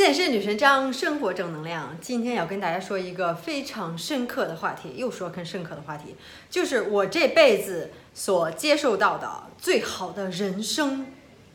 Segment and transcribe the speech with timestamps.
[0.00, 1.94] 健身女神张，生活正能量。
[2.00, 6.16] 今天要跟大家说一个非常深刻的话题，又说更深刻的话题，
[6.48, 9.28] 就是我这辈子所接受到的
[9.58, 11.06] 最好的人生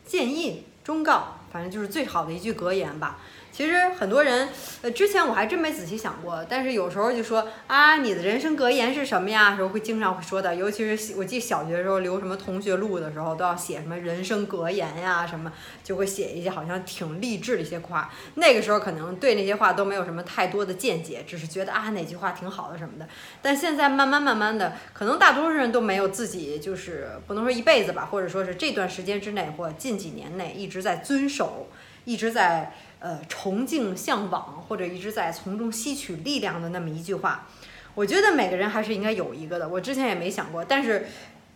[0.04, 3.18] 建议、忠告，反正就是最好的一句格言吧。
[3.56, 4.50] 其实很多人，
[4.82, 9.56] 呃，之前我还真没仔细想过，但是有时候就说啊，你的人生格言是什么呀？
[9.56, 15.50] 时候会经常会说的，尤其是我记得小学的时候留什么同学录的时候，都要写什么人生格言呀，什么
[15.82, 18.12] 就会写一些好像挺励志的一些话。
[18.34, 23.08] 那个时候可能对那些话都没有什么太多的见解，只是觉得啊哪句话挺好的什么的。
[23.40, 31.68] 但现在慢慢慢慢的，可能大多数人都没有自己就是不能说一辈子吧，或者说是这段时间之内或近几年内一直在遵守，
[32.04, 32.74] 一直在。
[32.98, 37.46] 呃，崇敬向往，或者一直在从中吸取力量的那么一句话，
[37.94, 39.68] 我觉得每个人还是应该有一个的。
[39.68, 41.06] 我之前也没想过，但是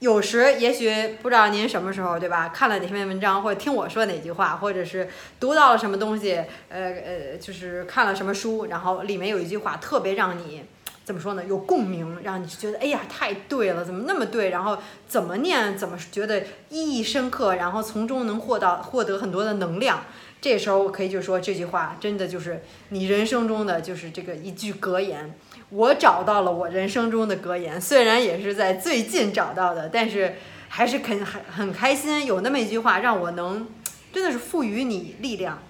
[0.00, 2.50] 有时也许不知道您什么时候，对吧？
[2.50, 6.34] 看了哪篇文章，或者听我说哪句话，或者是读到了什么东西，
[6.68, 10.64] 呃呃，就是看了什么书，然后里面有一句话特别让你
[11.04, 11.44] 怎么说呢？
[11.44, 14.50] 有共鸣，让你觉得哎呀太对了，怎么那么对？
[14.50, 20.02] 然后怎么念怎么觉得意义深刻，然后从中能获到获得很多的能量。
[20.40, 25.34] 这时候我可以就说这句话，真的就是你人生中的就是这个一句格言。
[25.68, 30.34] 我找到了我人生中的格言，虽然也是在最近找到的，但是
[30.68, 33.68] 还是肯很很开心，有那么一句话让我能
[34.12, 35.62] 真的是赋予你力量。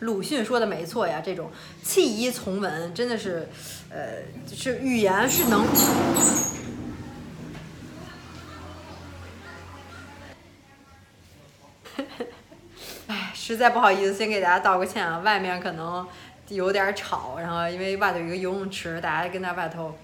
[0.00, 1.50] 鲁迅说的没错呀，这种
[1.82, 3.48] 弃医从文真的是，
[3.88, 4.18] 呃，
[4.54, 5.66] 是语言是能。
[13.46, 15.18] 实在不好意思，先给大家道个歉啊！
[15.18, 16.06] 外面可能
[16.48, 19.94] 有点吵，然后因为外头有一个游泳池，大家跟在外头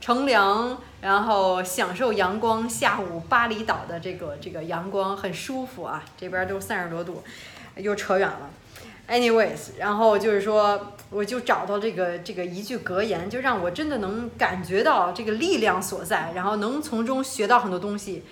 [0.00, 2.68] 乘凉，然后享受阳光。
[2.68, 7.22] 下午巴厘岛的这个这个阳光很舒服啊，这边都三十多度，
[7.76, 8.50] 又扯远了。
[9.08, 18.24] Anyways，然后就是说，我就找到这个这个一句格言，就让我真的能感觉到这个力量所在，然后能从中学到很多东西，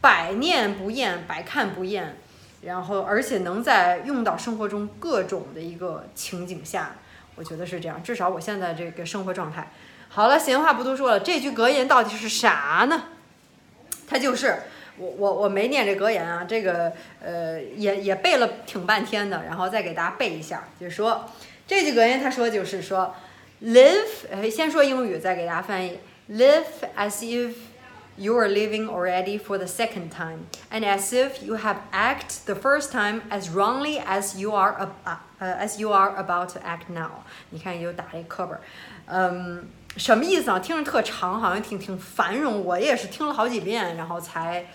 [0.00, 2.16] 百念不厌，百看不厌。
[2.66, 6.96] 然后，而且能在用到生活中各种的一个情景下，
[7.36, 8.02] 我觉得是这样。
[8.02, 9.70] 至少我现在这个生活状态。
[10.08, 13.04] 好了，闲话不多说了，这句格言到底是啥呢？
[14.08, 14.62] 它就是
[14.98, 21.30] 我我我没念这格言啊，这个呃也也背了挺半天的，然后再给大家背一下，就是说
[21.68, 23.14] 这句格言，他说就是说
[23.62, 26.00] ，live，先说英语，再给大家翻译
[26.30, 26.64] ，live
[26.96, 27.54] as if。
[28.18, 32.90] You are living already for the second time, and as if you have acted the first
[32.90, 37.22] time as wrongly as you are uh, as you are about to act now。
[37.50, 38.58] 你看又打了一课本，
[39.06, 39.66] 嗯，
[39.96, 40.58] 什么意思啊？
[40.58, 42.64] 听着特长，好像挺挺繁荣。
[42.64, 44.66] 我也是听了好几遍，然后才，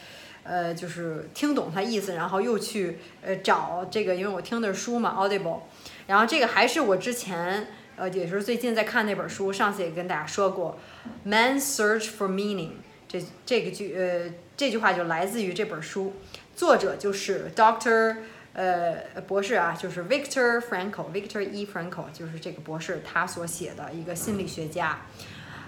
[0.43, 5.61] 呃，就是听懂它意思，然后又去呃找这个，因为我听的是书嘛，Audible。
[6.07, 10.77] 然后这个还是我之前呃，也就是最近在看那本书，上次也跟大家说过
[11.23, 12.73] ，Man Search for Meaning。
[13.11, 16.13] 这这个句呃这句话就来自于这本书，
[16.55, 18.19] 作者就是 Doctor
[18.53, 25.01] 呃博士啊，就是 Victor Frankl，Victor E Frankl 就是这个博士他所写的一个心理学家，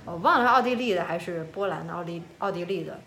[0.05, 3.01] 我忘了是奥地利的还是波兰的奥地奥地利的，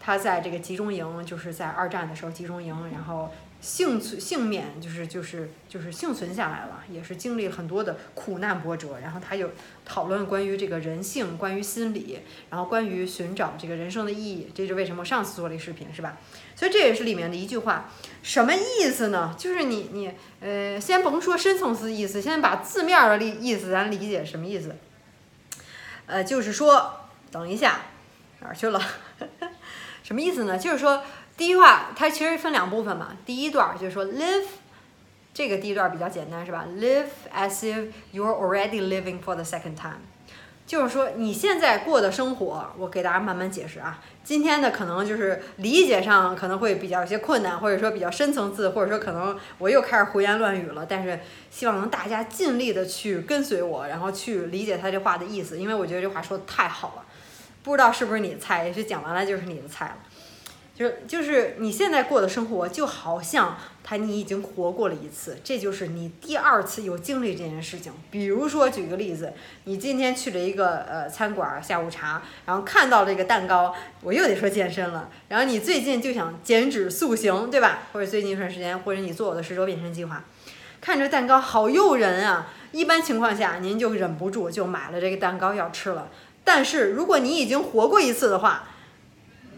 [0.00, 3.30] 他在这个集中营就是在二战的时候集中营，然后。
[3.66, 9.00] 幸存幸免，就是就是就是幸存下来了，也是经历很多的苦难波折。
[9.02, 9.50] 然后他又
[9.84, 14.52] 讨论关于这个人性，关于心理，然后关于寻找这个人生的意义。
[14.54, 16.16] 这是为什么上次做了一视频，是吧？
[16.54, 17.90] 所以这也是里面的一句话，
[18.22, 19.34] 什么意思呢？
[19.36, 24.76] 就是你你呃，先甭说深层次意思，先把字面的意意思咱理解什么意思。
[26.06, 27.80] 呃，就是说，等一下，
[28.42, 28.80] 哪儿去了？
[30.04, 30.56] 什么意思呢？
[30.56, 31.02] 就是说。
[31.36, 33.08] 第一话，它其实分两部分嘛。
[33.26, 34.46] 第一段就是说，live，
[35.34, 40.00] 这个第一段比较简单，是吧？Live as if you're already living for the second time，
[40.66, 44.02] 就是说你现在过的生活，我给大家慢慢解释啊。
[44.24, 50.86] 今天的可能就是理解上可能会比较有些困难，或者说比较深层次，或者说可能我又开始胡言乱语了。
[50.88, 51.20] 但是
[51.50, 57.04] 希望能大家尽力的去跟随我，然后去理解他这话的意思，因为我觉得这话说的太好了。
[57.62, 59.96] 不知道是不是你的菜，也许讲完了就是你的菜了。
[60.76, 67.90] 就是就是你现在过的生活，就好像他你已经活过了一次，这就是你第二次有经历这件事情。
[68.10, 69.32] 比如说举个例子，
[69.64, 75.08] 你今天去了一个呃餐馆下午茶，然后看到了这个蛋糕，我又得说健身了。
[75.28, 77.84] 然后你最近就想减脂塑形，对吧？
[77.94, 80.24] 或者最近一段时间，或者你做我的十周变身计划，
[80.82, 82.48] 看着蛋糕好诱人啊！
[82.72, 86.10] 一般情况下，您就忍不住就买了这个蛋糕要吃了。
[86.44, 88.68] 但是如果你已经活过一次的话，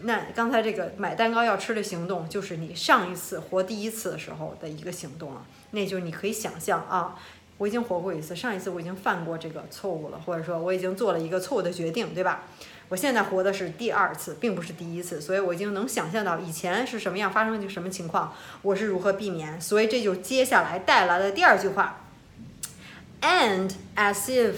[0.03, 5.45] 那刚才这个买蛋糕要吃的行动，就是你上一次活第一次的时候的一个行动了。
[5.71, 7.15] 那就是你可以想象啊，
[7.57, 12.45] 我已经活过一次，上一次我已经犯过这个错误了，或者说我已经做了一个错误的决定，对吧？
[12.89, 19.61] 我现在活的是第二次，并不是第一次，所以我已经能想象到以前是什么样，发生就什么情况，我是如何避免。
[19.61, 22.01] 所以这就接下来带来的第二句话
[23.21, 24.55] ，and as if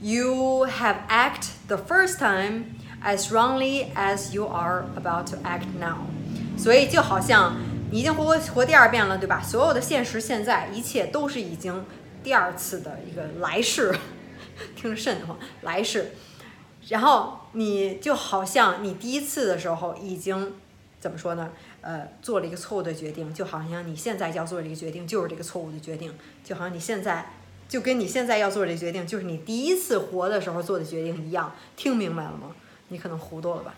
[0.00, 2.64] you have act the first time
[3.02, 5.98] as wrongly as you are about to act now。
[6.56, 7.56] 所以就好像
[7.90, 9.42] 你已经活活活第二遍了，对吧？
[9.42, 11.84] 所有的现实现在一切都是已经
[12.22, 13.94] 第二次的一个来世，
[14.76, 16.12] 听着瘆得慌，来世。
[16.88, 20.54] 然后你就好像你第一次的时候已经
[20.98, 21.50] 怎么说呢？
[21.80, 26.12] 呃，做了一个错误的决定，就好像你现在要做这个决定就是这个错误的决定，
[26.44, 27.30] 就好像你现在
[27.68, 31.54] 就跟你现在要做这个决定就是你第一次活的时候做的决定一样。
[31.76, 32.54] 听明白了吗？
[32.90, 33.74] 你可能糊涂了吧？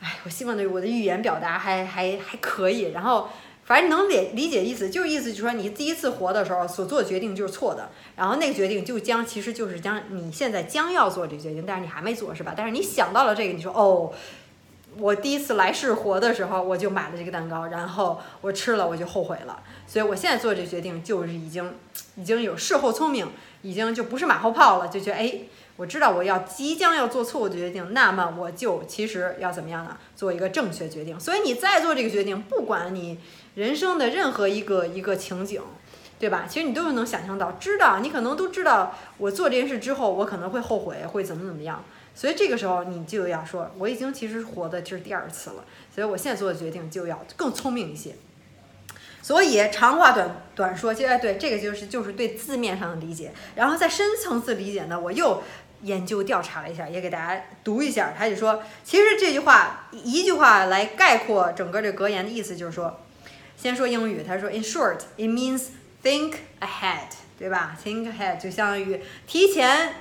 [0.00, 3.28] 哎，我希望的我的语言表达还还还可以，然后。
[3.66, 12.54] 反正能理理解意思，就是意思就是说，你第一次活的时候所做决定就是错的，然后那个决定就将其实就是将你现在将要做这个决定，但是你还没做是吧？
[12.56, 14.12] 但是你想到了这个，你说哦，
[14.98, 21.74] 我第一次来世活的时候我就买了这个蛋糕，然后我吃了我就后悔了，所以我现在做这决定就是已经
[22.16, 23.28] 已经有事后聪明，
[23.62, 25.40] 已经就不是马后炮了，就觉得哎。
[25.78, 29.94] 我知道我要即将要做错误的决定，那么我就其实要怎么样呢？
[30.16, 31.20] 做一个正确决定。
[31.20, 33.18] 所以你再做这个决定，不管你
[33.56, 35.60] 人生的任何一个一个情景，
[36.18, 36.46] 对吧？
[36.48, 41.84] 其实你都能想象到，知道你可能都知道，我做这件事之后，我可能会后悔，会怎么怎么样。
[42.16, 45.64] 所以这个时候你就要说，我已经其实活的就是第二次了，
[45.94, 48.16] 所以我现在做的决定就要更聪明一些。
[49.22, 55.44] 所以长话短短说，现在对这个就是就是对字面上的理解，然后在深层次理解呢，我又。
[55.82, 58.14] 研究调查了一下，也给大家读一下。
[58.16, 62.98] 他就说，其实这句话一句话来概括整个这格言的意思，就是说，
[63.58, 64.24] 先说英语。
[64.26, 65.66] 他说，In short, it means
[66.02, 69.94] think ahead，对吧？Think ahead 就相当于提前，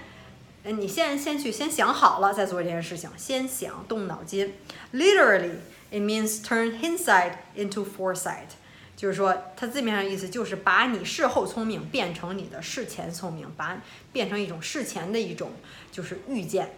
[0.68, 4.52] 嗯，你先先去先想好了再做这件事情，先想动脑筋。
[4.92, 5.58] Literally,
[5.92, 8.56] it means turn hindsight into foresight。
[8.98, 13.80] 就是说，它字面上意思就是把你事后聪明变成你的事前聪明，把
[14.12, 15.52] 变成一种事前的一种
[15.92, 16.74] 就是预见，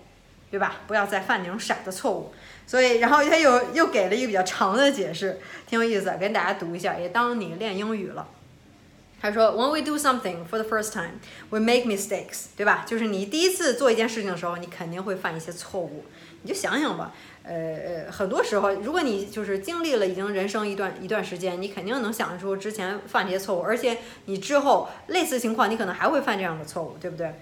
[0.52, 0.82] 对吧？
[0.86, 2.34] 不要再犯那种傻的错误。
[2.66, 8.28] 所以，然后他又又给了一个比较长的解释，挺有意思，跟大家读一下，也当你练英语了。
[9.20, 11.20] 他说：“When we do something for the first time,
[11.50, 12.86] we make mistakes，对吧？
[12.88, 16.06] 就是你第一次做一件事情的时候，你肯定会犯一些错误。
[16.44, 27.34] 你就想想吧。”呃，很多时候，如果你就是经历了已经人生一段一段时间，你肯定能想得出之前犯这些错误，而且你之后类似情况，你可能还会犯这样的错误，对不对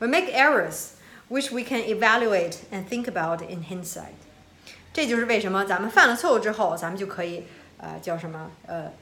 [0.00, 0.88] ？We make errors
[1.30, 4.18] which we can evaluate and think about in hindsight。
[4.92, 7.44] 这就是为什么咱们犯了错误之后，咱们就可以
[7.78, 8.92] 呃叫什么呃。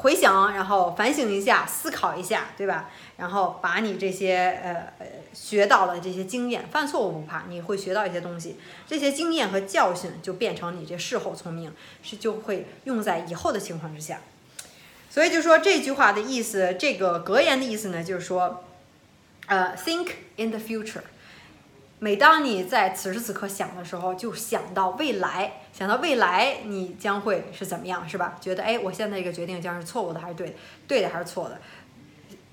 [0.00, 2.88] 回想，然后反省一下，思考一下，对吧？
[3.18, 8.56] 然后把你这些呃呃学到了这些经验，犯错误不怕，你会学到一些东西，
[8.86, 11.70] 这些经验和教训就变成你这事后聪明，
[12.02, 14.20] 是就会用在以后的情况之下。
[15.10, 18.64] 所以就说这句话的意思，这个格言的意思呢，就是说，
[19.48, 21.02] 呃，think in the future。
[22.02, 28.38] 每当你在此时此刻想的时候，就想到未来，想到未来你将会是怎么样，是吧？
[28.40, 30.54] 觉得哎，我现在这个决定将是错误的还是对的？
[30.88, 31.58] 对的还是错的？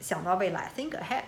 [0.01, 1.24] 想到未来，think ahead。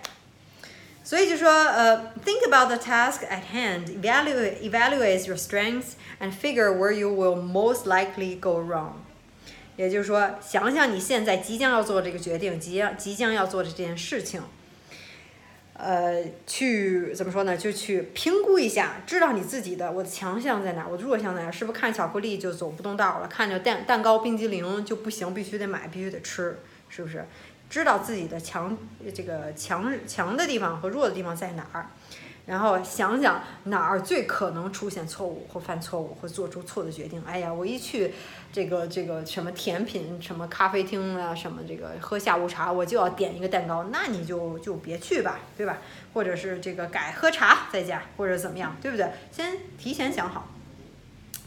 [1.02, 7.84] 所以就说，呃，think about the task at hand，evaluate evaluate your strengths and figure where you will most
[7.86, 8.92] likely go wrong。
[9.76, 14.42] 也就是说，想想你现在即将要做这个决定，即将即将要做的这件事情。
[15.82, 17.56] 呃，去怎么说呢？
[17.56, 23.26] 就去评估一下，知道你自己的我的强项在哪，我的弱项在哪，是不是看巧克力就走不动道了？
[23.28, 26.58] 看着蛋蛋糕、冰激凌就不行，必须得买，必须得吃，
[26.88, 27.24] 是不是？
[27.68, 28.76] 知道自己的强
[29.14, 31.86] 这个强强的地方和弱的地方在哪儿？
[32.50, 37.22] 然后想想哪儿最可能出现错误或犯错误或做出错的决定。
[37.24, 38.12] 哎呀，我一去
[38.52, 45.78] 这个这个什么甜品什么咖啡厅啊，什么这个喝下午茶，我就要点一个蛋糕，那你就就别去吧，对吧？
[46.12, 49.08] 或者是这个改喝茶在家，或者怎么样，对不对？
[49.30, 50.48] 先提前想好，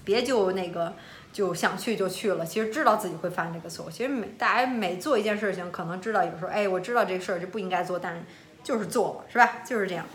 [0.06, 0.94] 别就那个
[1.34, 2.46] 就想去就去了。
[2.46, 3.92] 其实知道自己会犯这个错误。
[3.92, 8.26] 其实每大家每做一件事情，可能知道有时候，哎，我知道这事儿就不应该做，但
[8.64, 9.58] 就是做了，是吧？
[9.66, 10.06] 就是这样。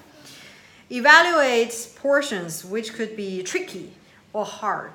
[0.91, 3.89] Evaluate portions which could be tricky
[4.33, 4.93] or hard。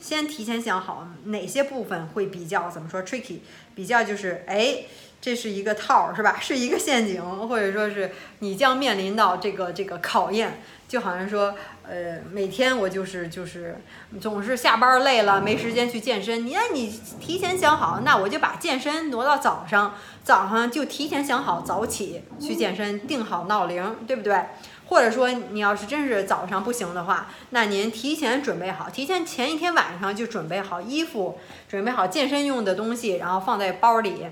[0.00, 3.38] 先提前想好哪些部分会比较怎么说 tricky，
[3.74, 4.84] 比较就是哎。
[5.20, 6.36] 这是一个套儿，是吧？
[6.38, 13.78] 是一个陷阱，或者说是你将面临到这个这个考验，就好像说，呃，每天我就是就是
[14.20, 24.38] 总是下班累了没时间去健身，你让你提前想好，那我就把健身挪到早上，早上就提前想好早起去健身，定好闹铃，对不对？
[24.86, 31.38] 或者说你要是真是早上不行的话，那您提前准备好，提前前一天晚上就准备好衣服，
[31.68, 34.26] 准备好健身用的东西，然后放在包里。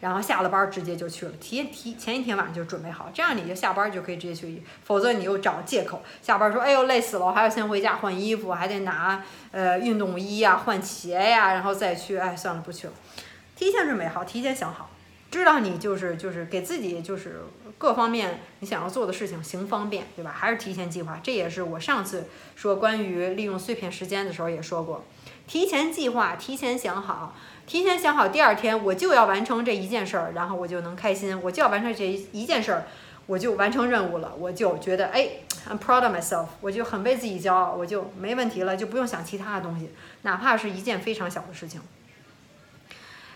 [0.00, 4.60] 然后下了班直接就去了，提提前一天晚上就准备好，这样你就下班就可以直接去。
[4.82, 12.16] 否则你又找借口，下班说哎呦累死了，我还要先回家换衣服，还得拿呃运动衣呀、换鞋呀，然后再去。
[12.16, 12.92] 哎，算了，不去了。
[13.54, 14.90] 提前准备好，提前想好，
[15.32, 17.42] 知道你就是就是给自己就是
[17.78, 20.32] 各方面你想要做的事情行方便，对吧？
[20.36, 25.04] 还是提前计划，这也是我上次说关于利用碎片时间的时候也说过，
[25.48, 27.34] 提前计划，提前想好。
[27.64, 31.40] 提前想好，第二天我就要完成这一件事儿，然后我就能开心。
[31.42, 32.84] 我就要完成这一件事儿，
[33.26, 35.28] 我就完成任务了，我就觉得哎
[35.70, 39.90] ，I'm proud of myself，我就很为自己骄傲，我就没问题了，就不用想其他的东西，
[40.22, 41.80] 哪怕是一件非常小的事情。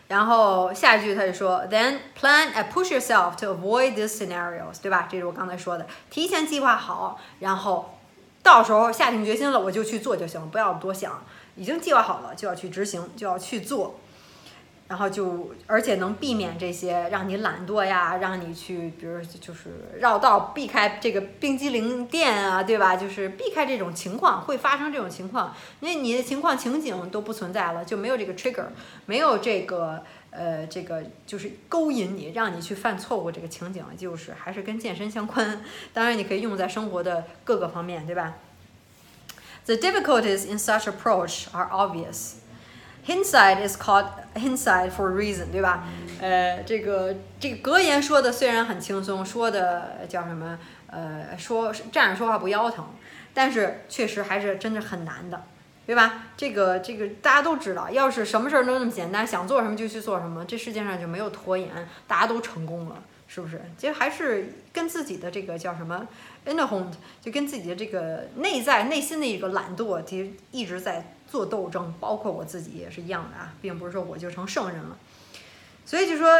[0.08, 5.08] 然后下一句他就说，Then plan and push yourself to avoid these scenarios，对吧？
[5.10, 7.98] 这是我刚才说的，提前计划好，然后
[8.42, 11.22] 到时候下定决心了，我就去做就行了，不要多想，
[11.56, 13.98] 已经计划好了就要去执行，就要去做。
[14.88, 22.94] 然后就，而且能避免这些让你懒惰呀，让你去，比如就是绕道避开这个冰激凌店啊，对吧？
[22.96, 28.66] 就是避开这种情况，会发生这种情况，因为你的情况情景都不存在了，就没有这个 trigger，
[29.06, 35.64] 没有这个呃这个就是勾引你，让你去犯错误这个情景，就是还是跟健身相关。
[35.92, 38.34] 当然你可以用在生活的各个方面，对吧
[39.64, 42.34] ？The difficulties in such approach are obvious.
[43.06, 45.84] Hindsight is called hindsight for a reason，对吧？
[46.20, 50.58] 呃，这个这个格言说的虽然很轻松，说的叫什么？
[50.88, 52.84] 呃，说站着说话不腰疼，
[53.32, 55.42] 但是确实还是真的很难的，
[55.86, 56.24] 对吧？
[56.36, 61.68] 这个这个大家都知道，要是什么事儿都那么简单，想做什么就去做什么，这世界上就没有拖延，
[62.06, 62.96] 大家都成功了，
[63.36, 63.60] 是不是？
[63.78, 66.08] 其实还是跟自己的这个叫什么
[66.44, 66.90] inner home，
[67.22, 71.12] 就跟自己的这个内在内心的一个懒惰，其实一直在。
[71.28, 74.96] 做斗争，包括我自己也是一样的啊，并不是说我就成圣人了。
[75.84, 76.30] 所以就说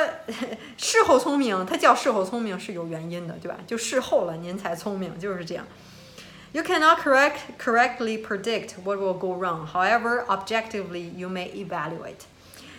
[0.77, 3.59] 事后聪明，它叫事后聪明是有原因的，对吧？
[3.67, 5.67] 就事后了，您才聪明，就是这样。
[6.53, 9.67] You cannot correct correctly predict what will go wrong.
[9.67, 12.23] However, objectively, you may evaluate.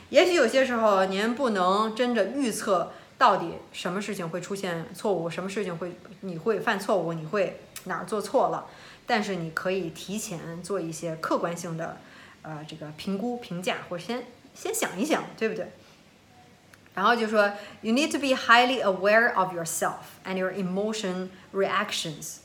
[0.09, 8.67] 也许有些时候您不能真的预测到底什么事情会出现错误，什么事情会你会犯错误，你会哪儿做错了。
[9.05, 11.97] 但是你可以提前做一些客观性的，
[12.41, 15.67] 呃，这个评估评价，或者先先想一想，对不对？
[16.93, 22.38] 然后就说，you need to be highly aware of yourself and your emotion reactions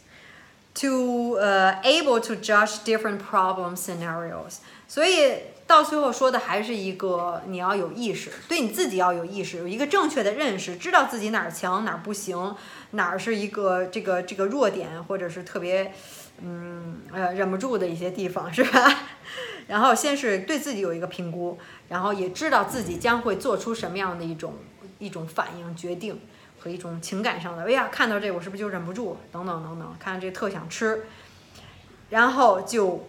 [0.74, 4.58] to uh able to judge different problem scenarios。
[4.86, 5.38] 所以
[5.72, 12.54] 到最后说的还是一个你要有意识，对你自己要有意识，有一个正确的认识，知道自己哪儿强哪儿不行，
[12.90, 15.92] 哪儿是一个这个这个弱点，或者是特别。
[16.44, 18.98] 嗯，呃，忍不住的一些地方 是吧？
[19.68, 21.56] 然后先是对自己有一个评估，
[21.88, 24.54] 然后也知道自己将会做出什么样的一种
[24.98, 26.18] 一种反应、决定
[26.58, 27.64] 和一种情感上的。
[27.64, 29.16] 哎呀，看到这我是不是就忍不住？
[29.30, 31.04] 等等等等，看到这特想吃，
[32.08, 33.06] 然后就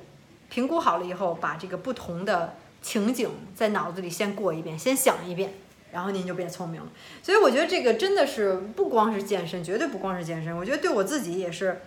[0.53, 5.55] 评估好了以后，把这个不同的情景在脑子里先过一遍，先想一遍，
[5.91, 6.87] 然后您就变聪明了。
[7.23, 10.55] 所以我觉得这个真的是不光是健身，绝对不光是健身。
[10.55, 11.81] 我觉得对我自己也是，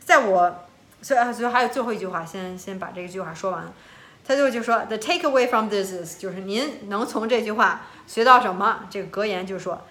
[0.00, 0.62] 在我。
[1.02, 3.70] 所以，所以还有最后一句话，先先把这句话说完。
[4.26, 8.86] 他就就说，the takeaway from this is，就是您能从这句话学到什么？
[8.88, 9.82] 这个格言就说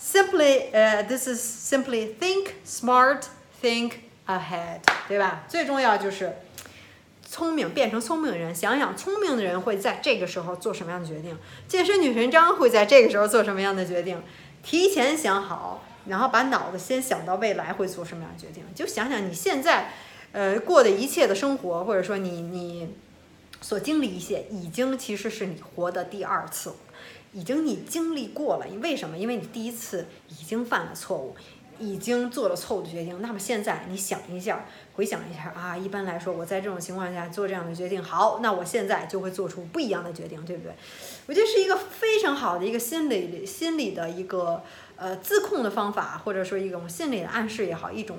[0.00, 3.92] ，simply，呃，this is simply think smart，think
[4.28, 5.42] ahead，对吧？
[5.48, 6.36] 最重要就是
[7.28, 8.54] 聪明，变成聪明的人。
[8.54, 11.36] 想想聪明的人会在这个时候做什么样的决定？
[11.68, 14.22] 健身女神张会在这个时候做什么样的决定？
[14.62, 18.64] 提前想好，然后把脑子先想到未来会做什么样的决定。
[18.74, 19.92] 就想想你现在。
[20.32, 22.94] 呃，过的一切的生活，或者说你你
[23.62, 26.74] 所经历一切，已经其实是你活的第二次，
[27.32, 28.66] 已经你经历过了。
[28.82, 29.16] 为什么？
[29.16, 31.34] 因为你第一次已经犯了错误，
[31.78, 33.22] 已经做了错误的决定。
[33.22, 34.66] 那么现在你想一下，
[34.96, 40.72] 回想一下啊，一般来说，我在这种情况下做这样的决定，好，那我现在就会做出不一样的决定，对不对？
[41.26, 44.62] 我觉得是一个非常好的一个心理心理的一个
[44.96, 48.18] 呃自控的方法，或者说一种心理的暗示也好，一种。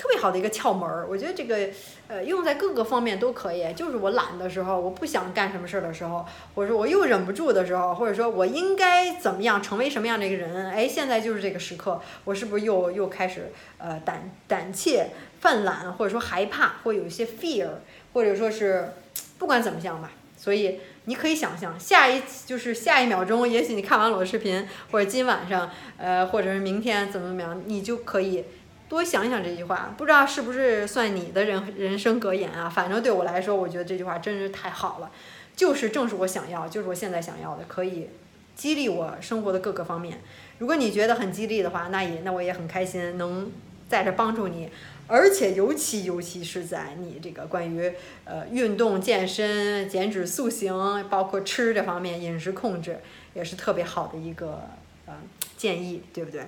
[0.00, 1.06] 特别好的一个窍门儿。
[1.06, 1.68] 我觉得这个
[2.08, 3.70] 呃用在各个方面都可以。
[3.74, 10.70] 就是我懒的时候，我不想干什么事儿的时候，或者说我又忍不住的时候，或者说我应该怎么样成为什么样的一个人？
[10.70, 17.68] 哎，现在就是这个时刻，我是不是又又开始呃胆胆怯、犯懒，或者说害怕，或有一些 fear，
[18.14, 18.94] 或者说是
[19.38, 20.12] 不管怎么样吧。
[20.38, 28.46] 所以你可以想象，下一就是下一秒钟，也许你看完我的视频，或者今晚上，呃，或者是明天怎么怎么样，你就可以
[28.90, 29.94] 多想想这句话。
[29.96, 32.68] 不知道是不是算你的人人生格言啊？
[32.68, 35.10] 反正对我来说，我觉得这句话真是太好了，
[35.56, 38.10] 就是正是我想要，就是我现在想要的，可以
[38.54, 40.18] 激励我生活的各个方面。
[40.58, 43.50] 如果你觉得很激励的话，那也那我也很开心，能
[43.88, 44.68] 在这帮助你。
[45.06, 47.92] 而且尤其尤其是在你这个关于
[48.24, 50.72] 呃运动健身、减脂塑形，
[51.08, 53.00] 包括吃这方面饮食控制，
[53.34, 54.68] 也是特别好的一个
[55.06, 55.14] 呃
[55.56, 56.46] 建议，对不对？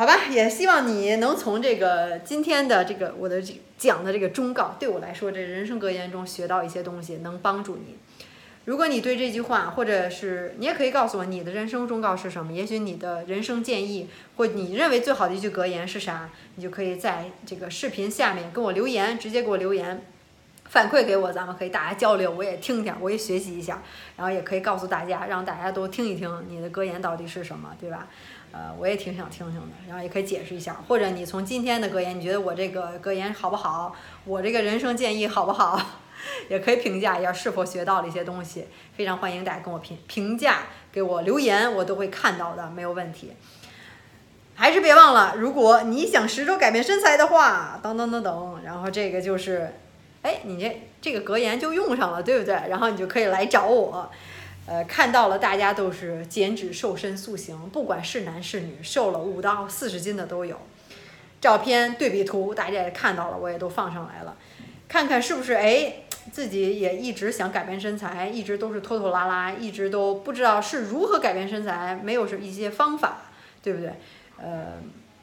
[0.00, 3.42] 好吧，也希望你能从这个今天的这个我的
[3.76, 7.98] 讲的这个忠告，对我来说这人生格言中学到一些东西，能帮助你。
[8.64, 12.50] 如果你对这句话，或者是你也可以告诉我你的人生忠告是什么？
[12.50, 16.30] 也许你的人生建议，或你认为最好的一句格言是啥？
[16.54, 20.02] 你就可以在这个视频下面跟我留言，直接给我留言，
[20.64, 23.82] 反馈给我，咱们可以大家交流，我也听听，我也学习一下，
[24.16, 28.08] 然后也可以告诉大家，让大家都听一听你的格言到底是什么，对吧？
[28.52, 33.94] 呃，我也挺想听听的，然后也可以解释一下，或者你从今天的格言，你觉得我这个格言好不好？
[34.24, 35.80] 我这个人生建议好不好？
[36.50, 43.32] 也可以评价一下是否学到了一些东西，非常欢迎大家跟我评评价，给我留言，我都会看到的，没有问题。
[44.54, 49.74] 还是别忘了，如果你想十周改变身材的话，等等等等，然后这个就是，
[50.20, 52.54] 哎，你这这个格言就用上了，对不对？
[52.68, 54.10] 然后你就可以来找我。
[54.70, 60.56] 呃，看到了，大家都是减脂、瘦身、塑形，不管是男是女，瘦了五到四十斤的都有。
[61.40, 64.36] 照片对比图大家也看到了，我也都放上来了，
[64.86, 65.94] 看看是不是哎。
[66.32, 73.22] 自己也一直想改变身材，一直都是拖拖拉拉，一直都不知道是如何改变身材，没有什一些方法，
[73.62, 73.94] 对不对？
[74.38, 74.74] 呃，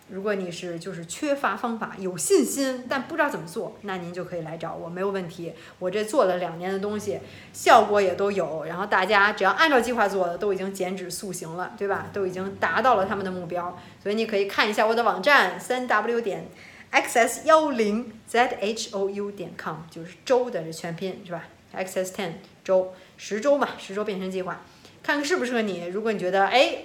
[0.10, 5.54] 如果你是就是缺乏方法，有信心但不知道怎么做，那您就可以来找我，没有问题。
[5.80, 7.20] 我这做了两年的东西，
[7.52, 12.08] 效果也都有，然后大家只要按照计划做的，都已经减脂塑形了，对吧？
[12.14, 16.48] 都已经达到了他们的目标，所以你可以看一下我的网站三 w 点。
[16.90, 21.44] xs 幺零 zhou 点 com 就是周的这全拼是吧
[21.76, 22.32] ？xs ten
[22.64, 24.62] 周十周嘛，十周变身计划，
[25.04, 25.88] 看看适不适合你。
[25.88, 26.78] 如果你觉得哎，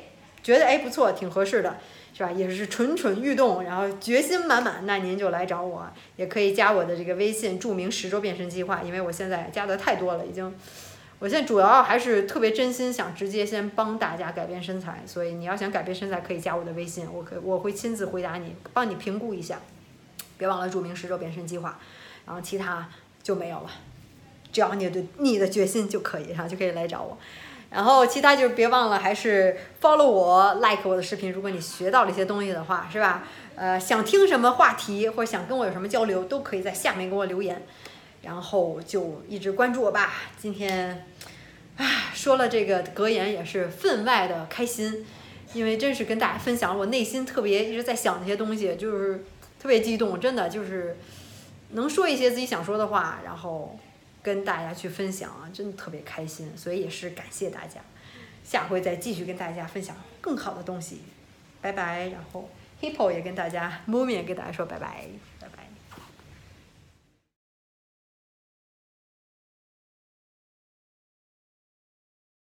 [0.43, 1.79] 觉得哎不错，挺合适的，
[2.15, 2.31] 是吧？
[2.31, 8.83] 也是蠢蠢欲动，然后决心满满，那您就来找我，也可以加我的这个微信，注明十周变身计划。
[8.83, 10.55] 因为我现在加的太多了，已经，
[11.19, 19.61] 我现在主要还是特别真心想直接先帮大家改变身材，所以你要想改变身材，可以加我的微信，我可我会亲自回答你，帮你评估一下。
[20.37, 21.79] 别忘了注明十周变身计划，
[22.27, 22.89] 然后其他
[23.23, 23.71] 就没有了，
[24.53, 27.17] 只要你对你的决心就可以，然后就可以来找我。
[27.73, 31.33] 然后其他就是别忘了还是 follow 我，like 我的视频。
[31.33, 33.25] 如果你学到了一些东西的话，是吧？
[33.55, 37.63] 呃，想听什么话题或者想跟我有什么交流，都可以在下面给我留言。
[38.23, 40.13] 然后就一直关注我吧。
[40.39, 41.07] 今天，
[41.77, 45.07] 唉，说了这个格言也是分外的开心，
[45.55, 49.25] 因为真是跟大家分享我内心特别一直在想这些东西，就是。
[49.63, 50.97] 特别激动，真的就是
[51.71, 53.79] 能说一些自己想说的话，然后
[54.23, 57.81] 跟大家去分享啊，真的特别开心，所以也是感谢大家，
[58.45, 61.03] 下回再继续跟大家分享更好的东西，
[61.61, 62.09] 拜拜。
[62.09, 62.49] 然后
[62.81, 65.07] Hippo 也跟大家，Moomin 也跟大家说，拜拜。